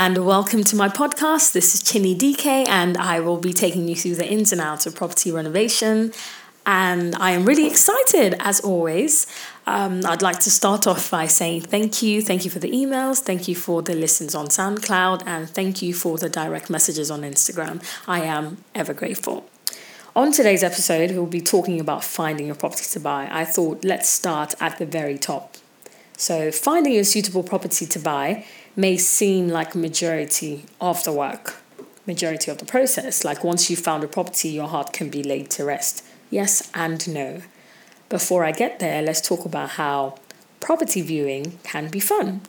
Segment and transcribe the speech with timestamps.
[0.00, 1.52] And welcome to my podcast.
[1.52, 4.86] This is Chinny DK, and I will be taking you through the ins and outs
[4.86, 6.14] of property renovation.
[6.64, 9.26] And I am really excited as always.
[9.66, 12.22] Um, I'd like to start off by saying thank you.
[12.22, 13.18] Thank you for the emails.
[13.18, 15.24] Thank you for the listens on SoundCloud.
[15.26, 17.84] And thank you for the direct messages on Instagram.
[18.08, 19.50] I am ever grateful.
[20.16, 23.28] On today's episode, we'll be talking about finding a property to buy.
[23.30, 25.56] I thought let's start at the very top.
[26.16, 31.60] So, finding a suitable property to buy may seem like majority of the work,
[32.06, 33.24] majority of the process.
[33.24, 36.04] Like once you've found a property, your heart can be laid to rest.
[36.30, 37.42] Yes and no.
[38.08, 40.16] Before I get there, let's talk about how
[40.60, 42.42] property viewing can be fun.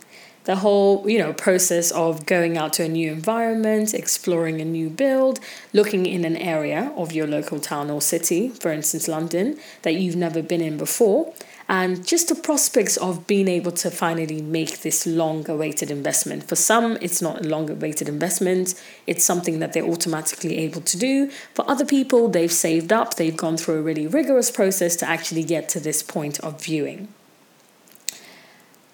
[0.45, 4.89] The whole, you know, process of going out to a new environment, exploring a new
[4.89, 5.39] build,
[5.71, 10.15] looking in an area of your local town or city, for instance London, that you've
[10.15, 11.31] never been in before,
[11.71, 16.43] and just the prospects of being able to finally make this long awaited investment.
[16.43, 18.75] For some, it's not a long awaited investment,
[19.07, 21.29] it's something that they're automatically able to do.
[21.53, 25.45] For other people, they've saved up, they've gone through a really rigorous process to actually
[25.45, 27.07] get to this point of viewing.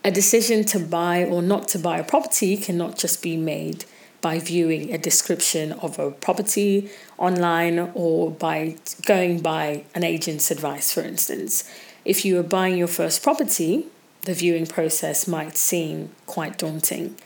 [0.05, 3.85] A decision to buy or not to buy a property cannot just be made
[4.21, 8.75] by viewing a description of a property online or by
[9.05, 11.63] going by an agent's advice, for instance.
[12.07, 13.87] If you are buying your first property,
[14.21, 17.17] the viewing process might seem quite daunting.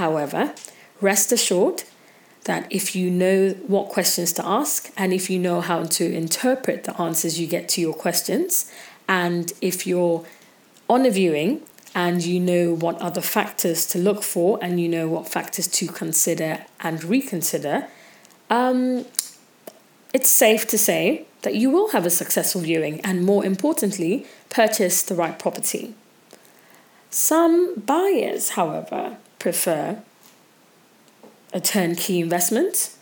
[0.00, 0.54] However,
[1.02, 1.82] rest assured
[2.44, 6.84] that if you know what questions to ask and if you know how to interpret
[6.84, 8.72] the answers you get to your questions,
[9.06, 10.24] and if you're
[10.88, 11.60] on a viewing
[11.94, 15.86] and you know what other factors to look for and you know what factors to
[15.88, 17.86] consider and reconsider,
[18.48, 19.04] um,
[20.14, 25.02] it's safe to say that you will have a successful viewing and, more importantly, purchase
[25.02, 25.94] the right property.
[27.10, 30.02] Some buyers, however, prefer
[31.52, 32.94] a turnkey investment,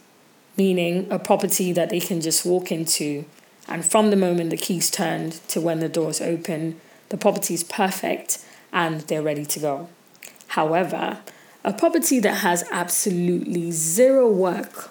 [0.56, 3.24] meaning a property that they can just walk into,
[3.68, 6.80] and from the moment the keys turned to when the doors open,
[7.10, 9.88] the property is perfect and they're ready to go.
[10.48, 11.18] However,
[11.64, 14.90] a property that has absolutely zero work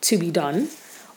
[0.00, 0.68] to be done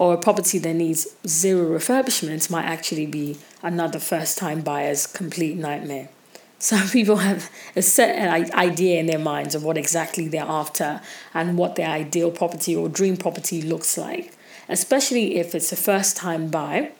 [0.04, 5.56] or a property that needs zero refurbishment might actually be another first time buyer's complete
[5.56, 6.10] nightmare.
[6.60, 11.00] Some people have a set idea in their minds of what exactly they're after
[11.34, 14.36] and what their ideal property or dream property looks like,
[14.68, 16.92] especially if it's a first time buy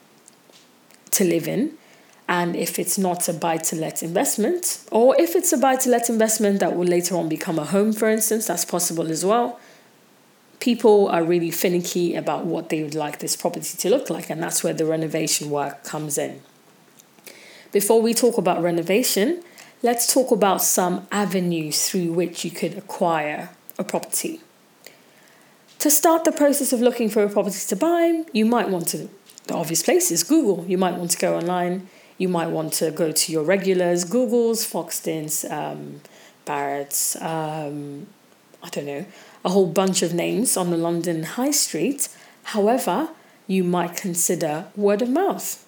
[1.10, 1.76] to live in
[2.26, 5.90] and if it's not a buy to let investment, or if it's a buy to
[5.90, 9.60] let investment that will later on become a home, for instance, that's possible as well
[10.64, 14.42] people are really finicky about what they would like this property to look like, and
[14.42, 16.40] that's where the renovation work comes in.
[17.70, 19.42] Before we talk about renovation,
[19.82, 24.40] let's talk about some avenues through which you could acquire a property.
[25.80, 29.10] To start the process of looking for a property to buy, you might want to,
[29.48, 30.64] the obvious place is Google.
[30.66, 31.88] You might want to go online.
[32.16, 36.00] You might want to go to your regulars, Google's, Foxtons, um,
[36.46, 38.06] Barrett's, um,
[38.64, 39.04] I don't know,
[39.44, 42.08] a whole bunch of names on the London High Street.
[42.44, 43.10] However,
[43.46, 45.64] you might consider word of mouth.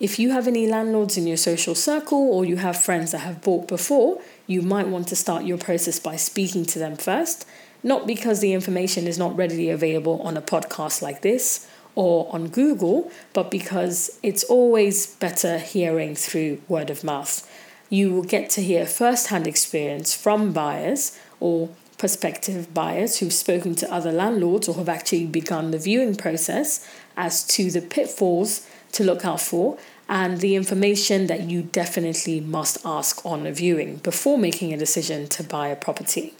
[0.00, 3.40] If you have any landlords in your social circle or you have friends that have
[3.40, 7.46] bought before, you might want to start your process by speaking to them first,
[7.84, 12.48] not because the information is not readily available on a podcast like this or on
[12.48, 17.48] Google, but because it's always better hearing through word of mouth.
[17.88, 21.68] You will get to hear first hand experience from buyers or
[22.02, 26.84] prospective buyers who've spoken to other landlords or have actually begun the viewing process
[27.16, 29.78] as to the pitfalls to look out for
[30.08, 35.28] and the information that you definitely must ask on a viewing before making a decision
[35.28, 36.34] to buy a property.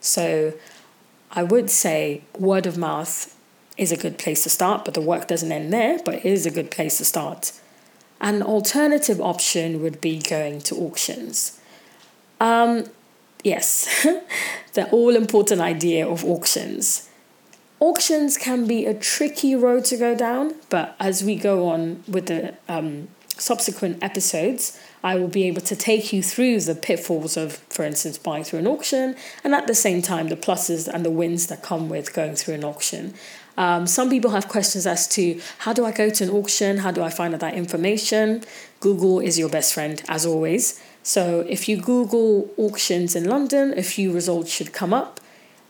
[0.00, 0.54] So,
[1.30, 3.32] I would say word of mouth
[3.76, 6.46] is a good place to start, but the work doesn't end there, but it is
[6.46, 7.52] a good place to start.
[8.20, 11.60] An alternative option would be going to auctions.
[12.40, 12.86] Um,
[13.44, 14.06] Yes,
[14.72, 17.10] the all important idea of auctions.
[17.78, 22.26] Auctions can be a tricky road to go down, but as we go on with
[22.26, 27.56] the um, subsequent episodes, I will be able to take you through the pitfalls of,
[27.68, 31.10] for instance, buying through an auction, and at the same time, the pluses and the
[31.10, 33.12] wins that come with going through an auction.
[33.58, 36.78] Um, some people have questions as to how do I go to an auction?
[36.78, 38.42] How do I find out that information?
[38.80, 40.80] Google is your best friend, as always.
[41.04, 45.20] So if you Google auctions in London, a few results should come up.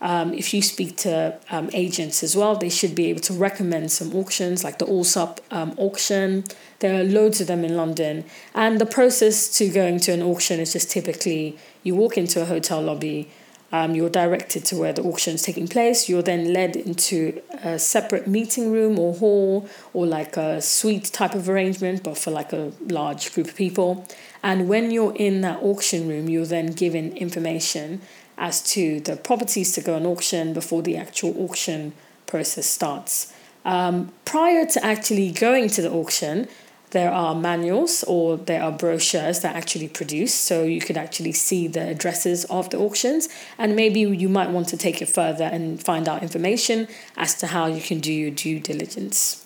[0.01, 3.91] Um, if you speak to um, agents as well, they should be able to recommend
[3.91, 6.45] some auctions like the Allsop um, auction.
[6.79, 8.25] There are loads of them in London.
[8.55, 12.45] And the process to going to an auction is just typically you walk into a
[12.45, 13.29] hotel lobby,
[13.75, 16.09] Um, you're directed to where the auction is taking place.
[16.09, 21.35] You're then led into a separate meeting room or hall or like a suite type
[21.35, 24.07] of arrangement, but for like a large group of people.
[24.45, 28.03] And when you're in that auction room, you're then given information
[28.37, 31.95] as to the properties to go on auction before the actual auction
[32.27, 33.33] process starts.
[33.65, 36.47] Um, prior to actually going to the auction,
[36.91, 41.67] there are manuals or there are brochures that actually produce so you could actually see
[41.67, 45.83] the addresses of the auctions and maybe you might want to take it further and
[45.83, 46.87] find out information
[47.17, 49.45] as to how you can do your due diligence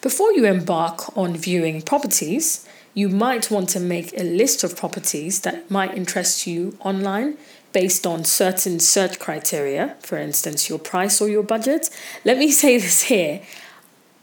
[0.00, 2.65] before you embark on viewing properties
[2.96, 7.36] you might want to make a list of properties that might interest you online
[7.72, 11.90] based on certain search criteria, for instance, your price or your budget.
[12.24, 13.42] Let me say this here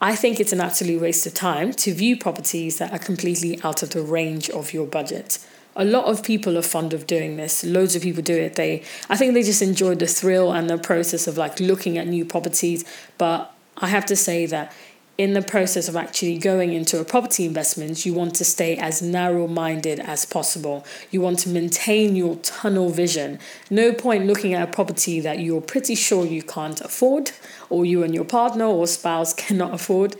[0.01, 3.83] I think it's an absolute waste of time to view properties that are completely out
[3.83, 5.39] of the range of your budget.
[5.77, 7.63] A lot of people are fond of doing this.
[7.63, 8.55] Loads of people do it.
[8.55, 12.05] They I think they just enjoy the thrill and the process of like looking at
[12.05, 12.83] new properties,
[13.17, 14.73] but I have to say that
[15.17, 19.01] in the process of actually going into a property investment, you want to stay as
[19.01, 20.85] narrow minded as possible.
[21.11, 23.37] You want to maintain your tunnel vision.
[23.69, 27.31] No point looking at a property that you're pretty sure you can't afford,
[27.69, 30.15] or you and your partner or spouse cannot afford.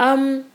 [0.00, 0.46] Um,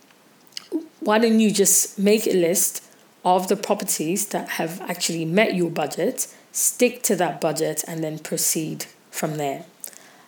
[1.00, 2.84] why don't you just make a list
[3.24, 8.20] of the properties that have actually met your budget, stick to that budget, and then
[8.20, 9.64] proceed from there?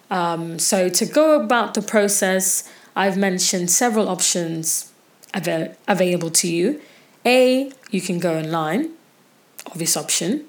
[0.09, 4.91] Um, so, to go about the process, I've mentioned several options
[5.35, 6.81] av- available to you.
[7.25, 8.91] A, you can go online,
[9.67, 10.45] obvious option.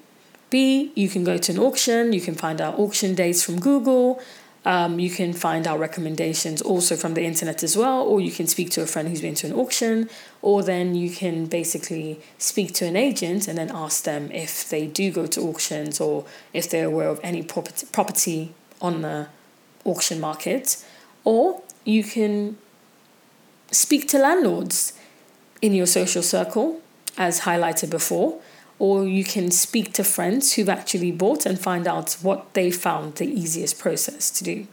[0.49, 4.21] B, you can go to an auction, you can find out auction dates from Google.
[4.65, 8.47] Um, you can find out recommendations also from the internet as well, or you can
[8.47, 10.09] speak to a friend who's been to an auction,
[10.41, 14.87] or then you can basically speak to an agent and then ask them if they
[14.87, 16.23] do go to auctions or
[16.53, 19.27] if they're aware of any property, property on the
[19.83, 20.85] auction market.
[21.25, 22.57] Or you can
[23.71, 24.93] speak to landlords
[25.61, 26.81] in your social circle,
[27.17, 28.39] as highlighted before,
[28.79, 33.15] or you can speak to friends who've actually bought and find out what they found
[33.15, 34.67] the easiest process to do.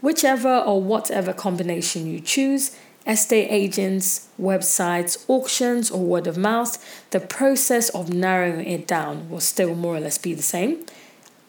[0.00, 2.76] Whichever or whatever combination you choose,
[3.06, 6.78] estate agents, websites, auctions, or word of mouth,
[7.10, 10.84] the process of narrowing it down will still more or less be the same.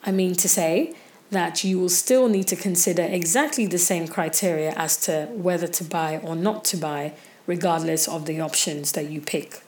[0.03, 0.93] I mean to say,
[1.33, 5.83] that you will still need to consider exactly the same criteria as to whether to
[5.83, 7.13] buy or not to buy,
[7.45, 9.61] regardless of the options that you pick.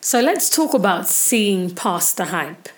[0.00, 2.68] So let's talk about seeing past the hype.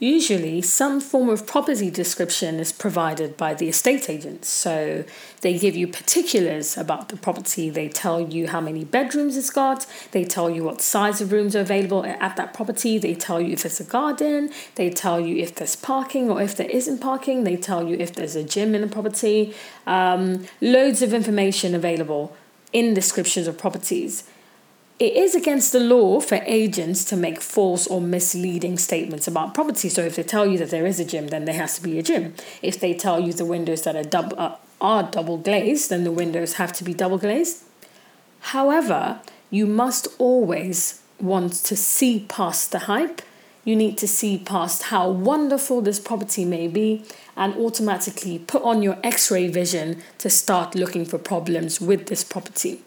[0.00, 4.48] Usually, some form of property description is provided by the estate agents.
[4.48, 5.04] So,
[5.40, 7.68] they give you particulars about the property.
[7.68, 9.86] They tell you how many bedrooms it's got.
[10.12, 12.98] They tell you what size of rooms are available at that property.
[12.98, 14.50] They tell you if there's a garden.
[14.76, 17.42] They tell you if there's parking or if there isn't parking.
[17.42, 19.52] They tell you if there's a gym in the property.
[19.84, 22.36] Um, loads of information available
[22.72, 24.24] in descriptions of properties.
[24.98, 29.88] It is against the law for agents to make false or misleading statements about property.
[29.88, 32.00] So if they tell you that there is a gym, then there has to be
[32.00, 32.34] a gym.
[32.62, 36.10] If they tell you the windows that are double uh, are double glazed, then the
[36.10, 37.62] windows have to be double glazed.
[38.40, 43.22] However, you must always want to see past the hype.
[43.64, 47.04] You need to see past how wonderful this property may be
[47.36, 52.24] and automatically put on your x ray vision to start looking for problems with this
[52.24, 52.82] property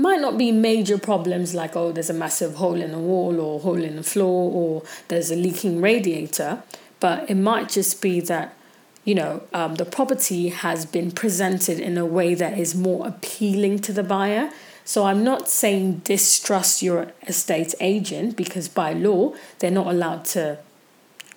[0.00, 3.60] might not be major problems like oh there's a massive hole in the wall or
[3.60, 6.62] hole in the floor or there's a leaking radiator
[7.00, 8.56] but it might just be that
[9.04, 13.78] you know um, the property has been presented in a way that is more appealing
[13.78, 14.50] to the buyer.
[14.84, 20.58] So i'm not saying distrust your estate agent because by law they're not allowed to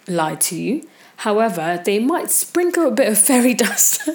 [0.08, 0.88] lie to you.
[1.18, 4.10] However they might sprinkle a bit of fairy dust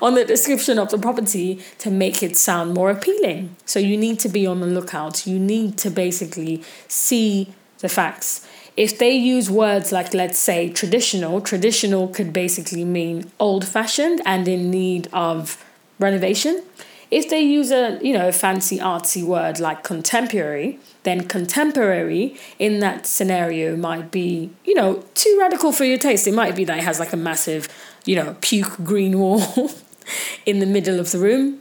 [0.00, 3.56] on the description of the property to make it sound more appealing.
[3.64, 5.26] So you need to be on the lookout.
[5.26, 8.46] You need to basically see the facts.
[8.76, 14.48] If they use words like, let's say, traditional, traditional could basically mean old fashioned and
[14.48, 15.64] in need of
[15.98, 16.62] renovation.
[17.10, 23.06] If they use a you know fancy artsy word like contemporary, then contemporary in that
[23.06, 26.26] scenario might be you know too radical for your taste.
[26.26, 27.68] It might be that it has like a massive
[28.04, 29.70] you know puke green wall
[30.46, 31.60] in the middle of the room.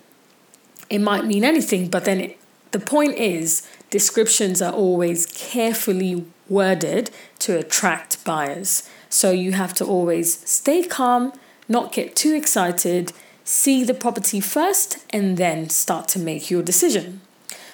[0.90, 2.38] It might mean anything, but then it,
[2.72, 7.10] the point is descriptions are always carefully worded
[7.40, 8.90] to attract buyers.
[9.10, 11.34] So you have to always stay calm,
[11.70, 17.22] not get too excited, see the property first, and then start to make your decision.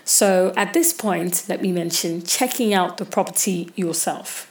[0.04, 4.49] So at this point, let me mention checking out the property yourself.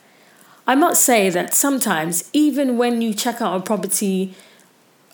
[0.69, 4.35] I must say that sometimes, even when you check out a property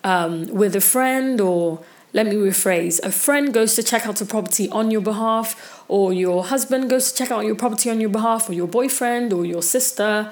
[0.03, 1.79] um, with a friend, or
[2.11, 6.11] let me rephrase, a friend goes to check out a property on your behalf, or
[6.11, 9.45] your husband goes to check out your property on your behalf, or your boyfriend, or
[9.45, 10.29] your sister,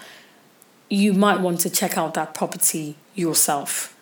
[0.89, 3.95] you might want to check out that property yourself.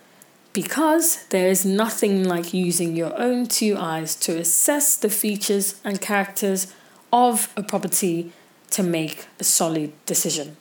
[0.53, 6.01] Because there is nothing like using your own two eyes to assess the features and
[6.01, 6.73] characters
[7.13, 8.33] of a property
[8.71, 10.57] to make a solid decision.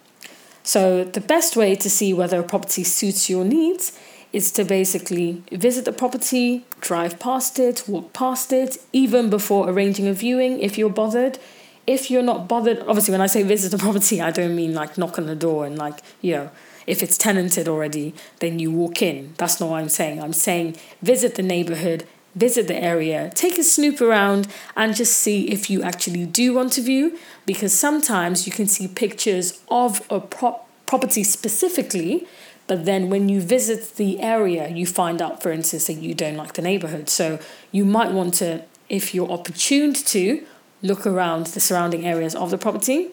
[0.70, 3.90] So, the best way to see whether a property suits your needs
[4.32, 10.06] is to basically visit the property, drive past it, walk past it, even before arranging
[10.06, 11.40] a viewing if you're bothered.
[11.88, 14.96] If you're not bothered, obviously, when I say visit the property, I don't mean like
[14.96, 16.50] knock on the door and like, you know,
[16.86, 19.34] if it's tenanted already, then you walk in.
[19.38, 20.22] That's not what I'm saying.
[20.22, 25.48] I'm saying visit the neighborhood, visit the area, take a snoop around, and just see
[25.50, 27.18] if you actually do want to view.
[27.46, 32.26] Because sometimes you can see pictures of a prop property specifically,
[32.66, 36.36] but then when you visit the area, you find out, for instance, that you don't
[36.36, 37.08] like the neighborhood.
[37.08, 37.38] So
[37.70, 40.44] you might want to, if you're opportuned to,
[40.82, 43.10] look around the surrounding areas of the property.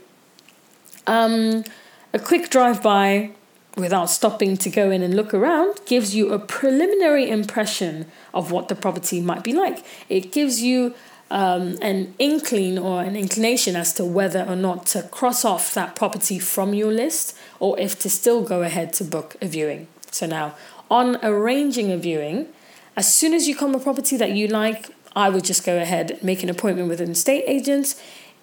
[1.05, 1.63] Um,
[2.13, 3.31] a quick drive by
[3.77, 8.67] without stopping to go in and look around gives you a preliminary impression of what
[8.67, 9.86] the property might be like.
[10.10, 10.96] It gives you
[11.29, 15.96] um, an inkling or an inclination as to whether or not to cross off that
[15.96, 19.88] property from your list or if to still go ahead to book a viewing.
[20.12, 20.55] So, now
[20.89, 22.48] on arranging a viewing,
[22.96, 26.19] as soon as you come a property that you like, I would just go ahead
[26.24, 27.96] make an appointment with an estate agent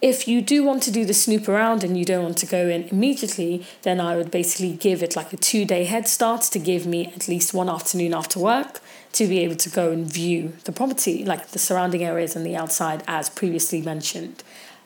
[0.04, 2.68] if you do want to do the snoop around and you don't want to go
[2.68, 6.58] in immediately, then I would basically give it like a two day head start to
[6.58, 8.82] give me at least one afternoon after work
[9.12, 12.54] to be able to go and view the property, like the surrounding areas and the
[12.54, 14.42] outside, as previously mentioned.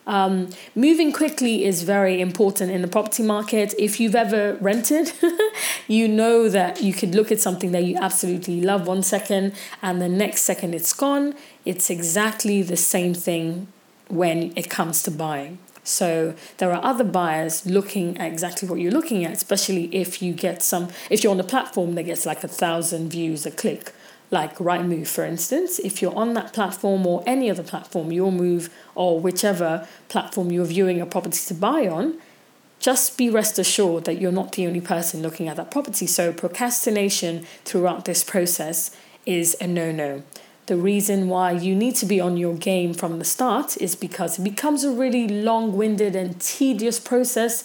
[0.06, 3.74] Um, moving quickly is very important in the property market.
[3.76, 5.10] If you've ever rented,
[5.88, 10.00] you know that you could look at something that you absolutely love one second and
[10.00, 11.34] the next second it's gone.
[11.64, 13.66] It's exactly the same thing
[14.08, 15.58] when it comes to buying.
[15.88, 20.34] So there are other buyers looking at exactly what you're looking at, especially if you
[20.34, 23.92] get some if you're on a platform that gets like a thousand views a click,
[24.30, 25.78] like Rightmove for instance.
[25.78, 30.66] If you're on that platform or any other platform, your move or whichever platform you're
[30.66, 32.18] viewing a property to buy on,
[32.78, 36.06] just be rest assured that you're not the only person looking at that property.
[36.06, 40.22] So procrastination throughout this process is a no-no
[40.68, 44.38] the reason why you need to be on your game from the start is because
[44.38, 47.64] it becomes a really long winded and tedious process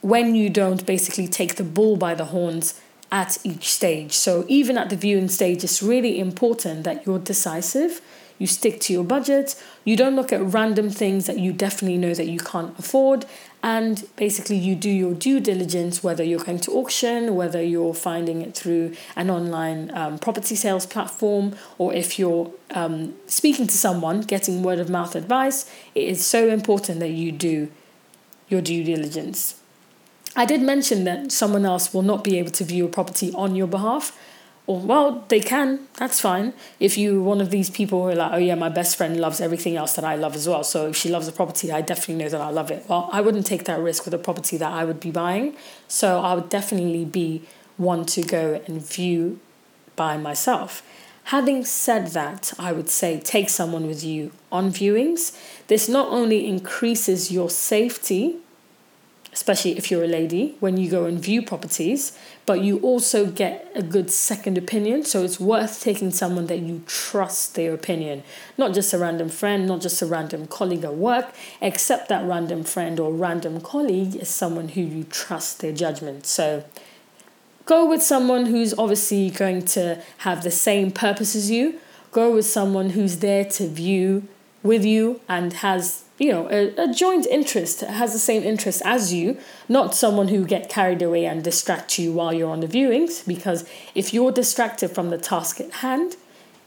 [0.00, 2.80] when you don't basically take the bull by the horns
[3.12, 4.12] at each stage.
[4.12, 8.00] So, even at the viewing stage, it's really important that you're decisive
[8.38, 12.14] you stick to your budget, you don't look at random things that you definitely know
[12.14, 13.26] that you can't afford,
[13.62, 18.42] and basically you do your due diligence whether you're going to auction, whether you're finding
[18.42, 24.20] it through an online um, property sales platform, or if you're um, speaking to someone,
[24.20, 25.70] getting word of mouth advice.
[25.94, 27.70] It is so important that you do
[28.48, 29.60] your due diligence.
[30.36, 33.54] I did mention that someone else will not be able to view a property on
[33.54, 34.18] your behalf.
[34.66, 35.80] Or, well, they can.
[35.98, 36.54] That's fine.
[36.80, 39.40] If you're one of these people who are like, oh, yeah, my best friend loves
[39.40, 40.64] everything else that I love as well.
[40.64, 42.86] So if she loves a property, I definitely know that I love it.
[42.88, 45.54] Well, I wouldn't take that risk with a property that I would be buying.
[45.86, 47.42] So I would definitely be
[47.76, 49.38] one to go and view
[49.96, 50.82] by myself.
[51.24, 55.38] Having said that, I would say take someone with you on viewings.
[55.68, 58.36] This not only increases your safety
[59.34, 63.70] especially if you're a lady, when you go and view properties, but you also get
[63.74, 65.04] a good second opinion.
[65.04, 68.22] So it's worth taking someone that you trust their opinion,
[68.56, 72.62] not just a random friend, not just a random colleague at work, except that random
[72.62, 76.26] friend or random colleague is someone who you trust their judgment.
[76.26, 76.64] So
[77.66, 81.80] go with someone who's obviously going to have the same purpose as you.
[82.12, 84.28] Go with someone who's there to view
[84.62, 89.12] with you and has you know a, a joint interest has the same interest as
[89.12, 89.36] you
[89.68, 93.68] not someone who get carried away and distract you while you're on the viewings because
[93.94, 96.16] if you're distracted from the task at hand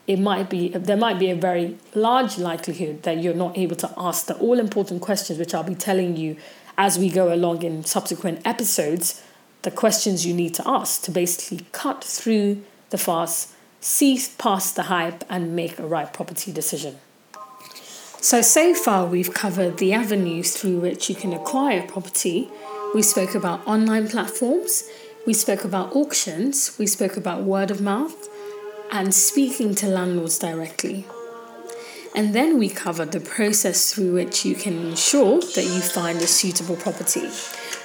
[0.06, 3.92] it might be there might be a very large likelihood that you're not able to
[3.98, 6.36] ask the all important questions which I'll be telling you
[6.78, 9.24] as we go along in subsequent episodes
[9.62, 14.84] the questions you need to ask to basically cut through the farce see past the
[14.84, 16.98] hype and make a right property decision
[18.20, 22.50] so, so far we've covered the avenues through which you can acquire property.
[22.96, 24.84] We spoke about online platforms,
[25.26, 28.30] we spoke about auctions, we spoke about word of mouth,
[28.92, 31.06] and speaking to landlords directly.
[32.16, 36.28] And then we covered the process through which you can ensure that you find a
[36.28, 37.30] suitable property.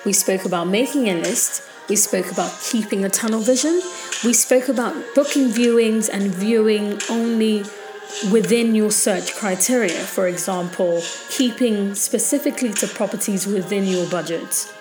[0.06, 1.62] We spoke about making a list.
[1.88, 3.82] We spoke about keeping a tunnel vision.
[4.24, 7.64] We spoke about booking viewings and viewing only
[8.31, 10.00] within your search criteria.
[10.00, 14.73] For example, keeping specifically to properties within your budget.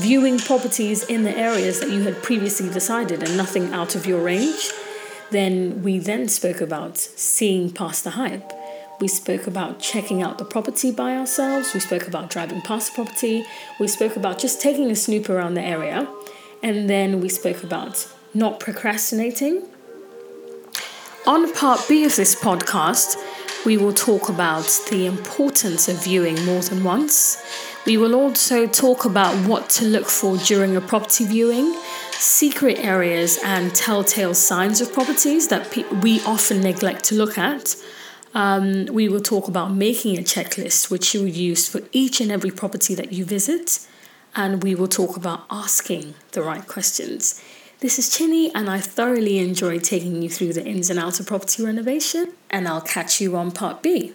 [0.00, 4.22] Viewing properties in the areas that you had previously decided and nothing out of your
[4.22, 4.70] range.
[5.30, 8.52] Then we then spoke about seeing past the hype.
[9.00, 11.74] We spoke about checking out the property by ourselves.
[11.74, 13.44] We spoke about driving past the property.
[13.78, 16.08] We spoke about just taking a snoop around the area.
[16.62, 19.66] And then we spoke about not procrastinating.
[21.26, 23.16] On part B of this podcast,
[23.64, 27.42] we will talk about the importance of viewing more than once.
[27.84, 31.74] We will also talk about what to look for during a property viewing,
[32.12, 37.74] secret areas and telltale signs of properties that pe- we often neglect to look at.
[38.32, 42.30] Um, we will talk about making a checklist which you will use for each and
[42.30, 43.80] every property that you visit.
[44.36, 47.42] And we will talk about asking the right questions.
[47.80, 51.26] This is Chinny, and I thoroughly enjoyed taking you through the ins and outs of
[51.26, 52.32] property renovation.
[52.48, 54.14] And I'll catch you on part B.